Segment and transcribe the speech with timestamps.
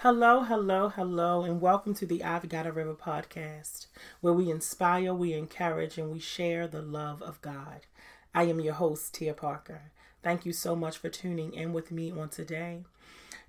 [0.00, 3.86] Hello, hello, hello, and welcome to the I've Got a River podcast,
[4.20, 7.86] where we inspire, we encourage, and we share the love of God.
[8.34, 9.90] I am your host, Tia Parker.
[10.22, 12.84] Thank you so much for tuning in with me on today.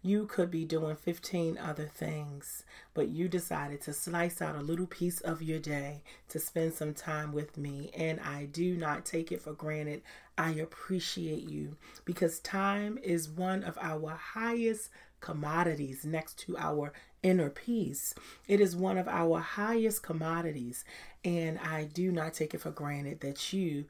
[0.02, 4.88] You could be doing 15 other things, but you decided to slice out a little
[4.88, 9.34] piece of your day to spend some time with me, and I do not take
[9.34, 10.02] it for granted.
[10.38, 11.75] I appreciate you
[12.05, 16.93] because time is one of our highest commodities next to our
[17.23, 18.14] inner peace.
[18.47, 20.86] It is one of our highest commodities,
[21.23, 23.86] and I do not take it for granted that you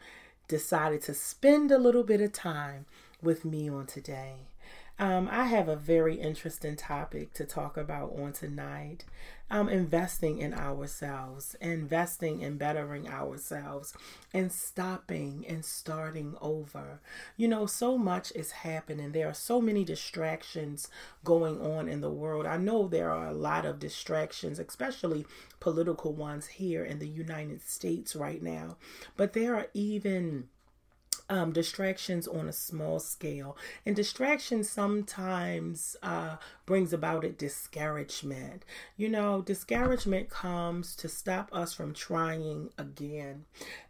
[0.48, 2.86] decided to spend a little bit of time
[3.22, 4.48] with me on today.
[5.00, 9.06] Um, I have a very interesting topic to talk about on tonight.
[9.50, 13.94] Um, investing in ourselves, investing in bettering ourselves,
[14.34, 17.00] and stopping and starting over.
[17.38, 19.12] You know, so much is happening.
[19.14, 20.90] There are so many distractions
[21.24, 22.46] going on in the world.
[22.46, 25.26] I know there are a lot of distractions, especially
[25.62, 28.76] political ones here in the United States right now,
[29.16, 30.50] but there are even
[31.30, 33.58] um, distractions on a small scale.
[33.86, 38.64] And distraction sometimes uh, brings about a discouragement.
[38.96, 43.46] You know, discouragement comes to stop us from trying again.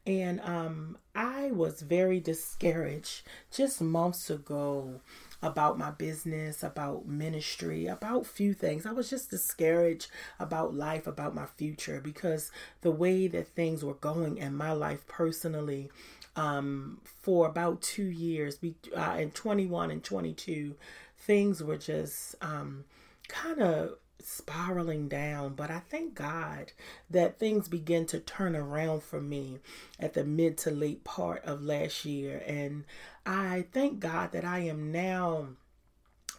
[0.05, 5.01] And um, I was very discouraged just months ago
[5.41, 8.85] about my business, about ministry, about few things.
[8.85, 12.51] I was just discouraged about life, about my future because
[12.81, 15.91] the way that things were going in my life personally
[16.37, 18.59] um, for about two years,
[18.95, 20.75] uh, in 21 and 22,
[21.17, 22.85] things were just um,
[23.27, 25.55] kind of spiraling down.
[25.55, 26.73] But I thank God
[27.09, 29.59] that things began to turn around for me
[29.99, 32.43] at the mid to late part of last year.
[32.45, 32.85] And
[33.25, 35.47] I thank God that I am now,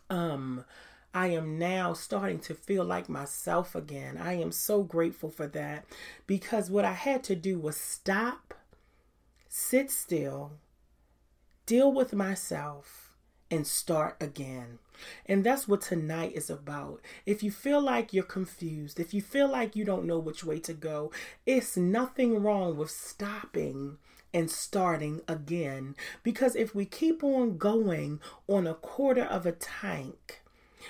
[0.08, 0.64] um,
[1.12, 4.16] I am now starting to feel like myself again.
[4.16, 5.86] I am so grateful for that
[6.28, 8.47] because what I had to do was stop
[9.48, 10.52] sit still,
[11.66, 13.12] deal with myself,
[13.50, 14.78] and start again.
[15.26, 17.00] And that's what tonight is about.
[17.24, 20.58] If you feel like you're confused, if you feel like you don't know which way
[20.60, 21.10] to go,
[21.46, 23.98] it's nothing wrong with stopping
[24.34, 25.96] and starting again.
[26.22, 30.42] Because if we keep on going on a quarter of a tank,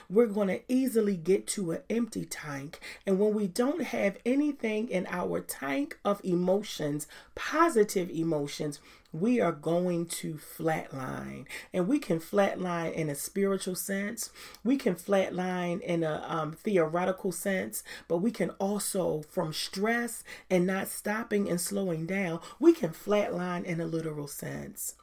[0.09, 2.81] we're going to easily get to an empty tank.
[3.06, 8.81] And when we don't have anything in our tank of emotions, positive emotions,
[9.12, 11.47] we are going to flatline.
[11.72, 14.31] And we can flatline in a spiritual sense,
[14.62, 20.66] we can flatline in a um, theoretical sense, but we can also, from stress and
[20.66, 24.94] not stopping and slowing down, we can flatline in a literal sense.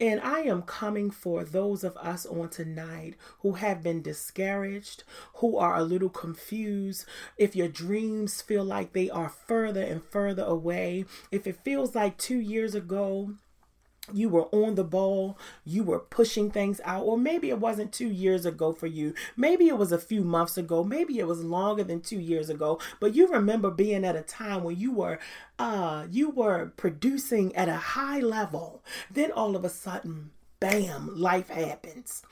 [0.00, 5.04] And I am coming for those of us on tonight who have been discouraged,
[5.36, 7.04] who are a little confused.
[7.36, 12.18] If your dreams feel like they are further and further away, if it feels like
[12.18, 13.34] two years ago,
[14.12, 18.08] you were on the ball, you were pushing things out, or maybe it wasn't two
[18.08, 19.14] years ago for you.
[19.36, 22.80] Maybe it was a few months ago, maybe it was longer than two years ago,
[22.98, 25.18] but you remember being at a time when you were
[25.58, 28.82] uh you were producing at a high level.
[29.10, 30.30] Then all of a sudden,
[30.62, 32.22] bam, life happens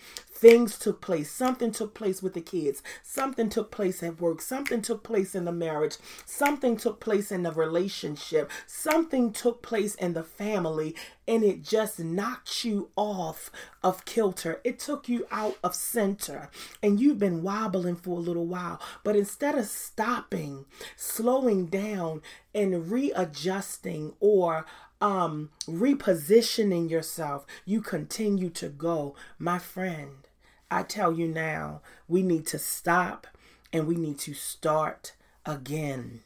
[0.41, 1.31] things took place.
[1.31, 2.83] Something took place with the kids.
[3.03, 4.41] Something took place at work.
[4.41, 5.99] Something took place in the marriage.
[6.25, 8.51] Something took place in the relationship.
[8.67, 10.97] Something took place in the family.
[11.29, 13.51] And it just knocked you off
[13.83, 14.63] of kilter.
[14.65, 16.49] It took you out of center.
[16.83, 18.81] And you've been wobbling for a little while.
[19.05, 20.65] But instead of stopping,
[20.97, 22.23] slowing down,
[22.55, 24.67] and readjusting or
[25.01, 30.29] um repositioning yourself you continue to go my friend
[30.71, 33.27] I tell you now, we need to stop
[33.73, 36.21] and we need to start again.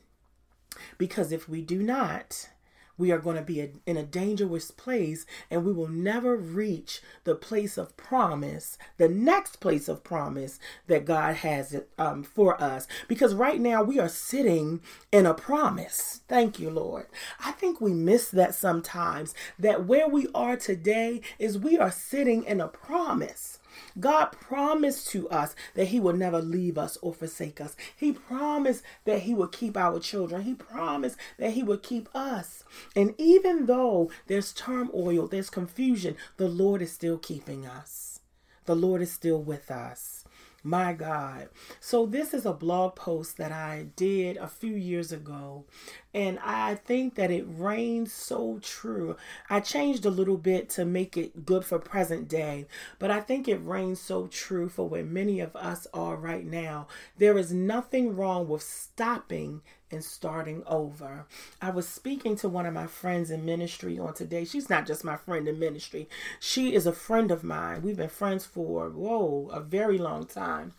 [0.99, 2.51] Because if we do not,
[2.97, 7.35] we are going to be in a dangerous place and we will never reach the
[7.35, 12.87] place of promise, the next place of promise that God has um, for us.
[13.09, 14.81] Because right now we are sitting
[15.13, 16.21] in a promise.
[16.29, 17.07] Thank you, Lord.
[17.41, 22.45] I think we miss that sometimes, that where we are today is we are sitting
[22.45, 23.59] in a promise.
[23.99, 27.77] God promised to us that He would never leave us or forsake us.
[27.97, 30.43] He promised that He would keep our children.
[30.43, 32.65] He promised that He would keep us.
[32.97, 38.21] And even though there's turmoil, there's confusion, the Lord is still keeping us.
[38.67, 40.25] The Lord is still with us.
[40.67, 41.51] My God.
[41.79, 45.67] So, this is a blog post that I did a few years ago,
[46.15, 49.17] and I think that it reigns so true.
[49.51, 52.67] I changed a little bit to make it good for present day,
[52.99, 56.87] but I think it reigns so true for where many of us are right now.
[57.19, 59.61] There is nothing wrong with stopping
[59.95, 61.27] and starting over.
[61.63, 64.45] I was speaking to one of my friends in ministry on today.
[64.45, 66.09] She's not just my friend in ministry,
[66.39, 67.83] she is a friend of mine.
[67.83, 70.75] We've been friends for, whoa, a very long time.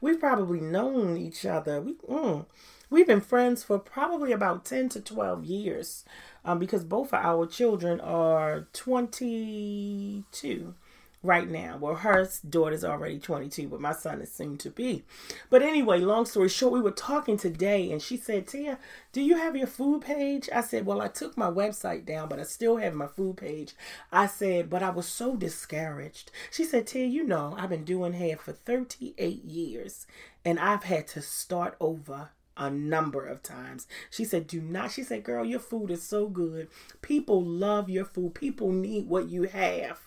[0.00, 1.80] We've probably known each other.
[1.80, 2.46] We, mm,
[2.90, 6.04] we've been friends for probably about 10 to 12 years
[6.44, 10.74] um, because both of our children are 22
[11.22, 11.76] right now.
[11.80, 15.04] Well, her daughter's already 22, but my son is soon to be.
[15.50, 18.78] But anyway, long story short, we were talking today and she said, Tia,
[19.12, 20.48] do you have your food page?
[20.52, 23.74] I said, Well, I took my website down, but I still have my food page.
[24.10, 26.30] I said, But I was so discouraged.
[26.50, 30.06] She said, Tia, you know, I've been doing hair for 38 years
[30.44, 33.86] and I've had to start over a number of times.
[34.10, 34.90] She said, Do not.
[34.90, 36.68] She said, Girl, your food is so good.
[37.00, 38.34] People love your food.
[38.34, 40.00] People need what you have.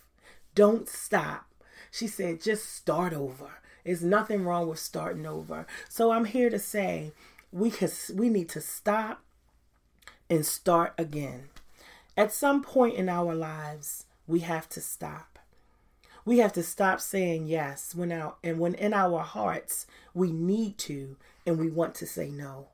[0.56, 1.46] Don't stop.
[1.92, 3.60] She said, just start over.
[3.86, 5.68] There's nothing wrong with starting over.
[5.88, 7.14] So I'm here to say
[7.52, 9.22] we can, we need to stop
[10.30, 11.50] and start again.
[12.18, 15.40] At some point in our lives, we have to stop.
[16.24, 19.86] We have to stop saying yes when our and when in our hearts
[20.16, 22.70] we need to and we want to say no.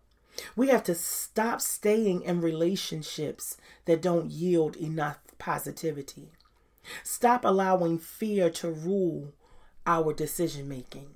[0.56, 6.30] We have to stop staying in relationships that don't yield enough positivity.
[7.04, 9.34] Stop allowing fear to rule
[9.86, 11.16] our decision making.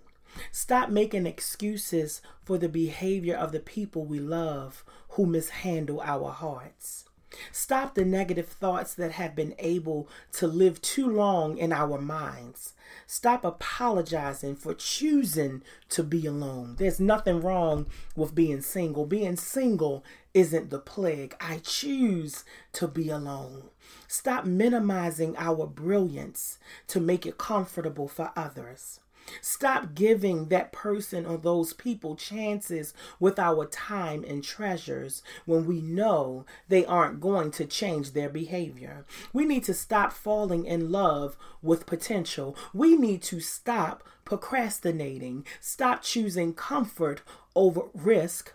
[0.52, 7.06] Stop making excuses for the behavior of the people we love who mishandle our hearts.
[7.52, 12.74] Stop the negative thoughts that have been able to live too long in our minds.
[13.08, 16.76] Stop apologizing for choosing to be alone.
[16.78, 19.06] There's nothing wrong with being single.
[19.06, 20.04] Being single
[20.34, 21.36] isn't the plague.
[21.40, 22.44] I choose
[22.74, 23.70] to be alone.
[24.08, 26.58] Stop minimizing our brilliance
[26.88, 29.00] to make it comfortable for others.
[29.42, 35.82] Stop giving that person or those people chances with our time and treasures when we
[35.82, 39.06] know they aren't going to change their behavior.
[39.34, 42.56] We need to stop falling in love with potential.
[42.74, 47.22] We need to stop procrastinating, stop choosing comfort
[47.56, 48.54] over risk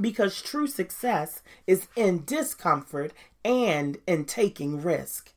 [0.00, 3.12] because true success is in discomfort
[3.44, 5.32] and in taking risk.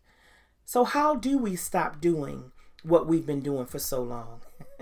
[0.65, 2.51] So, how do we stop doing
[2.83, 4.41] what we've been doing for so long?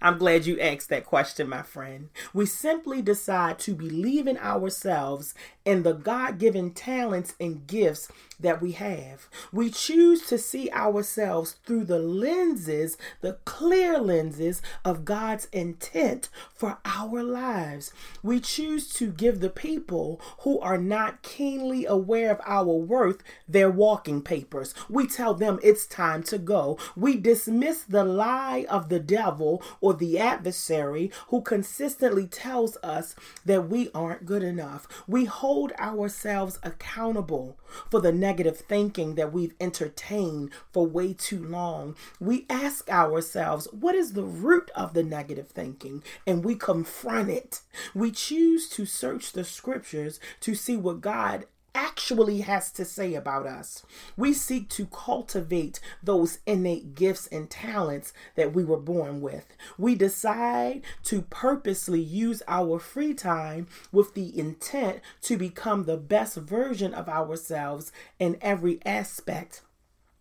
[0.00, 2.10] I'm glad you asked that question, my friend.
[2.32, 5.34] We simply decide to believe in ourselves
[5.66, 8.08] and the God given talents and gifts
[8.40, 9.28] that we have.
[9.52, 16.78] We choose to see ourselves through the lenses, the clear lenses of God's intent for
[16.84, 17.92] our lives.
[18.22, 23.70] We choose to give the people who are not keenly aware of our worth their
[23.70, 24.74] walking papers.
[24.88, 26.78] We tell them it's time to go.
[26.96, 33.68] We dismiss the lie of the devil or the adversary who consistently tells us that
[33.68, 34.86] we aren't good enough.
[35.06, 37.58] We hold ourselves accountable
[37.90, 41.96] for the negative thinking that we've entertained for way too long.
[42.20, 46.02] We ask ourselves, what is the root of the negative thinking?
[46.26, 47.60] And we confront it.
[47.94, 51.46] We choose to search the scriptures to see what God
[51.78, 53.84] actually has to say about us.
[54.16, 59.46] We seek to cultivate those innate gifts and talents that we were born with.
[59.78, 66.36] We decide to purposely use our free time with the intent to become the best
[66.36, 69.62] version of ourselves in every aspect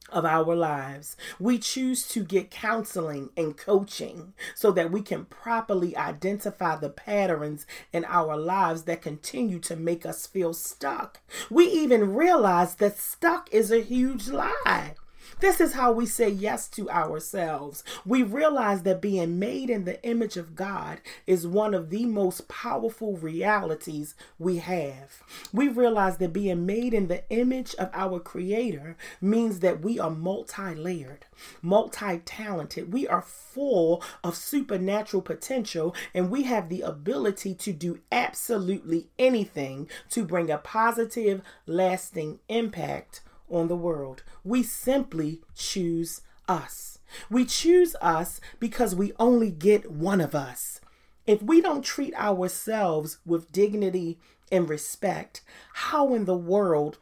[0.10, 1.18] of our lives.
[1.40, 7.66] We choose to get counseling and coaching so that we can properly identify the patterns
[7.92, 11.20] in our lives that continue to make us feel stuck.
[11.50, 14.96] We even realize that stuck is a huge lie.
[15.40, 17.84] This is how we say yes to ourselves.
[18.04, 22.48] We realize that being made in the image of God is one of the most
[22.48, 25.22] powerful realities we have.
[25.54, 30.10] We realize that being made in the image of our Creator means that we are
[30.10, 31.28] multi layered,
[31.62, 32.92] multi talented.
[32.92, 39.88] We are full of supernatural potential, and we have the ability to do absolutely anything
[40.10, 44.24] to bring a positive, lasting impact on the world.
[44.44, 47.00] We simply choose us.
[47.30, 50.82] We choose us because we only get one of us.
[51.26, 54.18] If we don't treat ourselves with dignity
[54.52, 55.42] and respect,
[55.74, 57.00] how in the world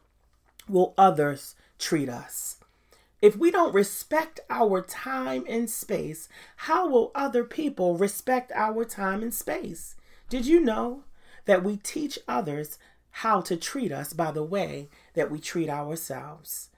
[0.68, 2.56] will others treat us?
[3.22, 9.22] If we don't respect our time and space, how will other people respect our time
[9.22, 9.96] and space?
[10.28, 11.04] Did you know
[11.46, 12.78] that we teach others
[13.20, 16.68] how to treat us by the way that we treat ourselves?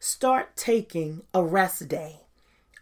[0.00, 2.22] Start taking a rest day,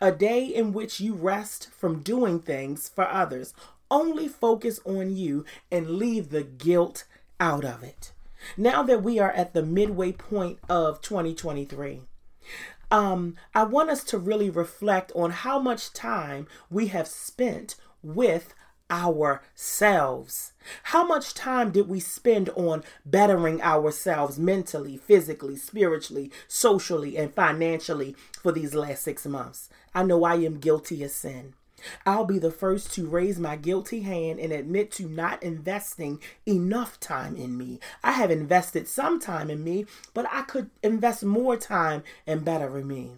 [0.01, 3.53] a day in which you rest from doing things for others.
[3.91, 7.05] Only focus on you and leave the guilt
[7.39, 8.13] out of it.
[8.57, 12.01] Now that we are at the midway point of 2023,
[12.91, 18.55] um, I want us to really reflect on how much time we have spent with
[18.93, 20.53] ourselves.
[20.85, 28.15] How much time did we spend on bettering ourselves mentally, physically, spiritually, socially, and financially
[28.41, 29.71] for these last six months?
[29.95, 31.55] I know I am guilty of sin.
[32.07, 36.99] I'll be the first to raise my guilty hand and admit to not investing enough
[37.01, 37.81] time in me.
[38.03, 42.79] I have invested some time in me, but I could invest more time and better
[42.79, 43.13] in me.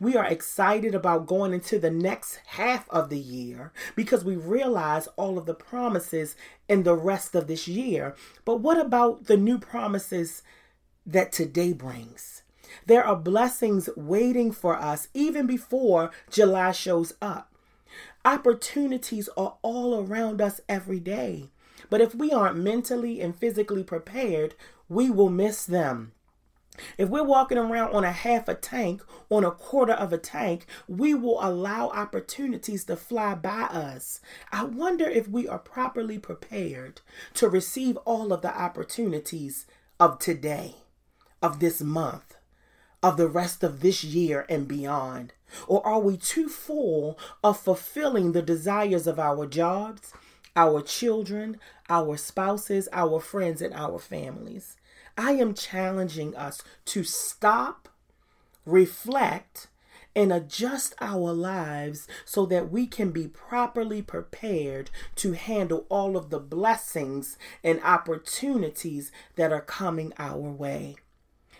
[0.00, 5.06] We are excited about going into the next half of the year because we realize
[5.16, 6.36] all of the promises
[6.68, 8.14] in the rest of this year.
[8.44, 10.42] But what about the new promises
[11.06, 12.42] that today brings?
[12.86, 17.47] There are blessings waiting for us even before July shows up.
[18.28, 21.48] Opportunities are all around us every day.
[21.88, 24.54] But if we aren't mentally and physically prepared,
[24.86, 26.12] we will miss them.
[26.98, 30.66] If we're walking around on a half a tank, on a quarter of a tank,
[30.86, 34.20] we will allow opportunities to fly by us.
[34.52, 37.00] I wonder if we are properly prepared
[37.32, 39.64] to receive all of the opportunities
[39.98, 40.74] of today,
[41.40, 42.36] of this month,
[43.02, 45.32] of the rest of this year and beyond.
[45.66, 50.12] Or are we too full of fulfilling the desires of our jobs,
[50.56, 54.76] our children, our spouses, our friends, and our families?
[55.16, 57.88] I am challenging us to stop,
[58.64, 59.68] reflect,
[60.14, 66.30] and adjust our lives so that we can be properly prepared to handle all of
[66.30, 70.96] the blessings and opportunities that are coming our way.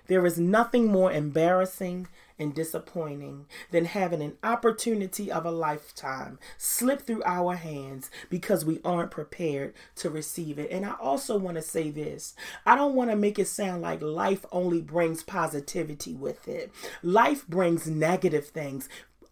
[0.09, 7.03] There is nothing more embarrassing and disappointing than having an opportunity of a lifetime slip
[7.03, 10.71] through our hands because we aren't prepared to receive it.
[10.71, 12.35] And I also want to say this.
[12.65, 17.47] I don't want to make it sound like life only brings positivity with it, life
[17.47, 18.89] brings negative things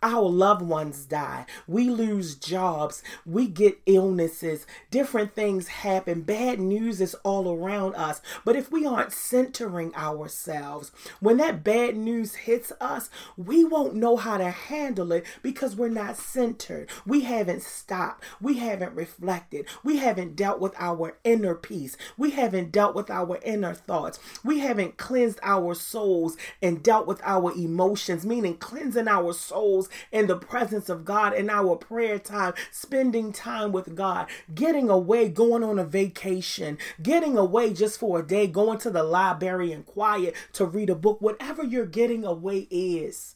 [0.06, 7.00] our loved ones die, we lose jobs, we get illnesses, different things happen, bad news
[7.00, 8.20] is all around us.
[8.44, 14.16] But if we aren't centering ourselves, when that bad news hits us, we won't know
[14.16, 16.88] how to handle it because we're not centered.
[17.04, 22.70] We haven't stopped, we haven't reflected, we haven't dealt with our inner peace, we haven't
[22.70, 28.24] dealt with our inner thoughts, we haven't cleansed our souls and dealt with our emotions,
[28.24, 33.72] meaning cleansing our souls in the presence of God in our prayer time, spending time
[33.72, 38.78] with God, getting away, going on a vacation, getting away just for a day, going
[38.78, 43.34] to the library and quiet to read a book, whatever your getting away is.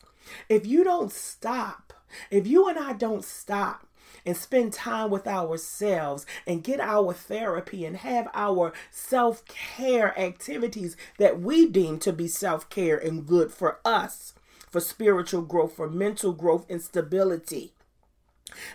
[0.48, 1.92] If you don't stop,
[2.30, 3.86] if you and I don't stop,
[4.26, 10.96] and spend time with ourselves and get our therapy and have our self care activities
[11.18, 14.34] that we deem to be self care and good for us,
[14.70, 17.72] for spiritual growth, for mental growth and stability.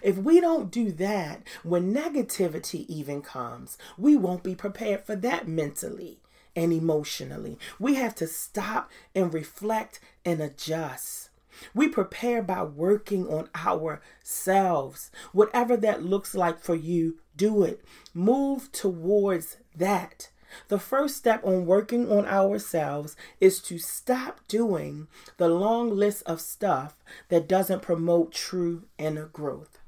[0.01, 5.47] If we don't do that, when negativity even comes, we won't be prepared for that
[5.47, 6.19] mentally
[6.55, 7.57] and emotionally.
[7.79, 11.29] We have to stop and reflect and adjust.
[11.73, 15.11] We prepare by working on ourselves.
[15.31, 17.81] Whatever that looks like for you, do it.
[18.13, 20.29] Move towards that.
[20.67, 25.07] The first step on working on ourselves is to stop doing
[25.37, 29.79] the long list of stuff that doesn't promote true inner growth.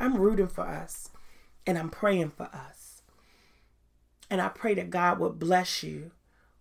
[0.00, 1.10] I'm rooting for us
[1.66, 3.02] and I'm praying for us.
[4.30, 6.10] And I pray that God would bless you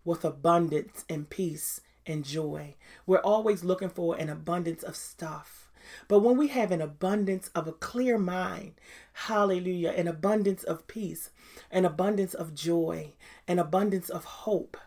[0.05, 2.75] with abundance and peace and joy.
[3.05, 5.62] We're always looking for an abundance of stuff.
[6.08, 8.74] But when we have an abundance of a clear mind,
[9.13, 11.30] hallelujah, an abundance of peace,
[11.72, 13.13] an abundance of joy,
[13.48, 14.78] an abundance of hope,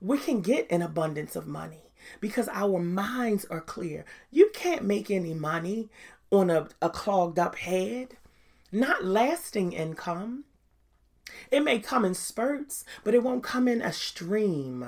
[0.00, 4.04] we can get an abundance of money because our minds are clear.
[4.30, 5.88] You can't make any money
[6.30, 8.16] on a, a clogged up head,
[8.72, 10.44] not lasting income.
[11.50, 14.86] It may come in spurts, but it won't come in a stream.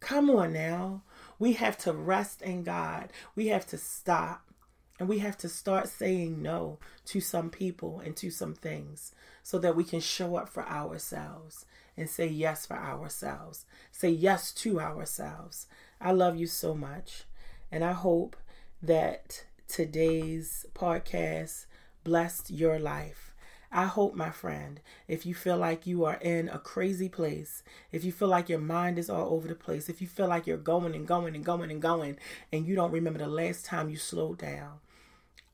[0.00, 1.02] Come on now.
[1.38, 3.10] We have to rest in God.
[3.34, 4.47] We have to stop
[4.98, 9.12] and we have to start saying no to some people and to some things
[9.42, 11.64] so that we can show up for ourselves
[11.96, 13.64] and say yes for ourselves.
[13.92, 15.66] Say yes to ourselves.
[16.00, 17.24] I love you so much.
[17.70, 18.36] And I hope
[18.82, 21.66] that today's podcast
[22.04, 23.34] blessed your life.
[23.70, 27.62] I hope, my friend, if you feel like you are in a crazy place,
[27.92, 30.46] if you feel like your mind is all over the place, if you feel like
[30.46, 32.16] you're going and going and going and going,
[32.50, 34.78] and you don't remember the last time you slowed down,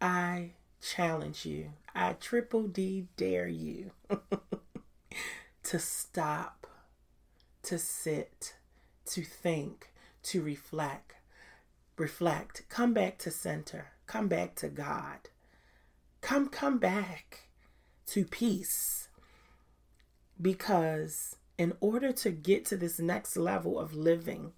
[0.05, 0.51] I
[0.83, 3.93] challenge you, I triple D dare you
[5.63, 6.67] to stop,
[7.63, 8.57] to sit,
[9.07, 9.95] to think,
[10.25, 11.15] to reflect.
[11.97, 12.69] Reflect.
[12.69, 13.93] Come back to center.
[14.07, 15.31] Come back to God.
[16.21, 17.49] Come, come back
[18.09, 19.09] to peace.
[20.39, 24.53] Because in order to get to this next level of living,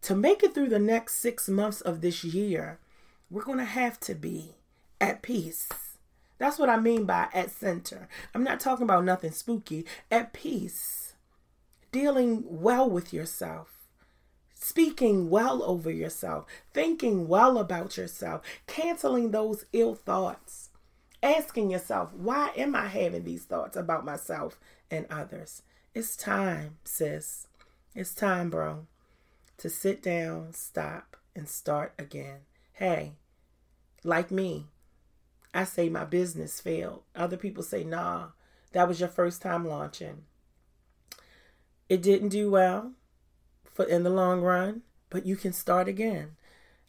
[0.00, 2.78] to make it through the next six months of this year,
[3.30, 4.54] we're going to have to be
[5.00, 5.68] at peace.
[6.38, 8.08] That's what I mean by at center.
[8.34, 9.86] I'm not talking about nothing spooky.
[10.10, 11.14] At peace.
[11.90, 13.74] Dealing well with yourself.
[14.54, 16.46] Speaking well over yourself.
[16.72, 18.42] Thinking well about yourself.
[18.66, 20.68] Canceling those ill thoughts
[21.22, 24.58] asking yourself, why am I having these thoughts about myself
[24.90, 25.62] and others?
[25.94, 27.48] It's time, sis.
[27.94, 28.86] It's time, bro,
[29.58, 32.40] to sit down, stop, and start again.
[32.78, 33.14] Hey,
[34.04, 34.68] like me,
[35.52, 37.02] I say my business failed.
[37.12, 38.28] Other people say, nah,
[38.70, 40.26] that was your first time launching.
[41.88, 42.92] It didn't do well
[43.64, 46.36] for in the long run, but you can start again.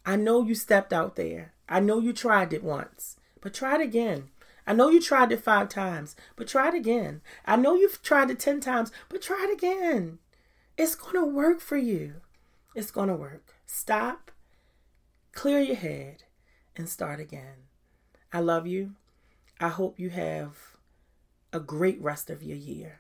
[0.06, 1.54] I know you stepped out there.
[1.68, 3.16] I know you tried it once.
[3.42, 4.30] But try it again.
[4.68, 7.22] I know you tried it five times, but try it again.
[7.48, 10.20] I know you've tried it 10 times, but try it again.
[10.78, 12.22] It's going to work for you.
[12.76, 13.56] It's going to work.
[13.66, 14.30] Stop,
[15.40, 16.24] clear your head,
[16.76, 17.70] and start again.
[18.34, 18.96] I love you.
[19.58, 20.58] I hope you have
[21.54, 23.00] a great rest of your year.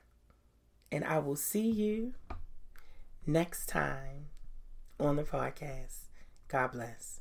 [0.89, 2.13] And I will see you
[3.27, 4.27] next time
[5.01, 6.05] on the podcast.
[6.47, 7.18] God bless.